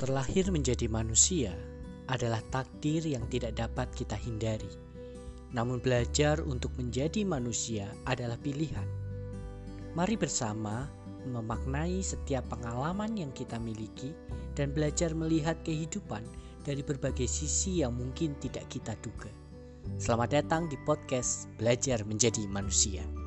[0.00, 1.52] Terlahir menjadi manusia
[2.08, 4.72] adalah takdir yang tidak dapat kita hindari.
[5.52, 8.88] Namun, belajar untuk menjadi manusia adalah pilihan.
[9.92, 10.88] Mari bersama
[11.28, 14.16] memaknai setiap pengalaman yang kita miliki
[14.56, 16.24] dan belajar melihat kehidupan
[16.64, 19.28] dari berbagai sisi yang mungkin tidak kita duga.
[20.00, 23.19] Selamat datang di podcast Belajar Menjadi Manusia.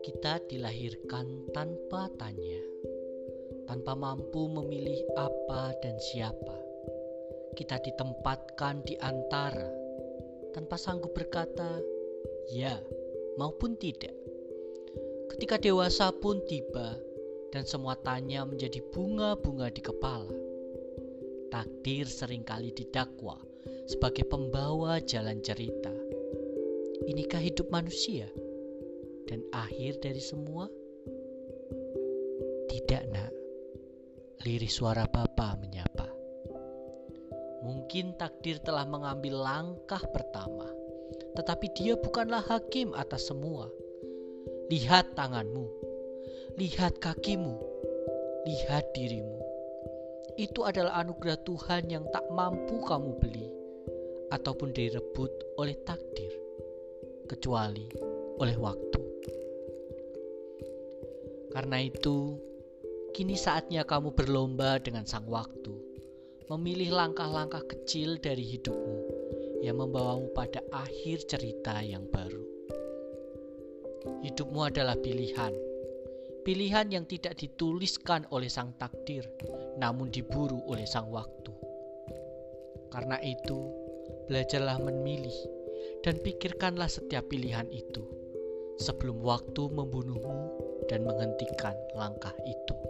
[0.00, 2.62] Kita dilahirkan tanpa tanya,
[3.68, 6.56] tanpa mampu memilih apa dan siapa.
[7.52, 9.68] Kita ditempatkan di antara,
[10.56, 11.84] tanpa sanggup berkata
[12.48, 12.80] ya
[13.36, 14.16] maupun tidak.
[15.36, 16.96] Ketika dewasa pun tiba,
[17.50, 20.32] dan semua tanya menjadi bunga-bunga di kepala.
[21.50, 23.36] Takdir sering kali didakwa
[23.90, 25.90] sebagai pembawa jalan cerita.
[27.10, 28.30] Inikah hidup manusia?
[29.30, 30.66] Dan akhir dari semua?
[32.66, 33.32] Tidak, Nak.
[34.42, 36.10] Lirih suara Bapa menyapa.
[37.62, 40.66] Mungkin takdir telah mengambil langkah pertama,
[41.38, 43.70] tetapi dia bukanlah hakim atas semua.
[44.66, 45.66] Lihat tanganmu,
[46.58, 47.54] lihat kakimu,
[48.48, 49.38] lihat dirimu.
[50.40, 53.48] Itu adalah anugerah Tuhan yang tak mampu kamu beli
[54.32, 56.32] ataupun direbut oleh takdir,
[57.28, 57.86] kecuali
[58.40, 58.99] oleh waktu.
[61.50, 62.38] Karena itu,
[63.10, 65.74] kini saatnya kamu berlomba dengan sang waktu,
[66.46, 68.98] memilih langkah-langkah kecil dari hidupmu
[69.66, 72.46] yang membawamu pada akhir cerita yang baru.
[74.22, 75.50] Hidupmu adalah pilihan,
[76.46, 79.26] pilihan yang tidak dituliskan oleh sang takdir,
[79.74, 81.50] namun diburu oleh sang waktu.
[82.94, 83.58] Karena itu,
[84.30, 85.34] belajarlah memilih
[86.06, 88.06] dan pikirkanlah setiap pilihan itu
[88.78, 92.89] sebelum waktu membunuhmu dan menghentikan langkah itu.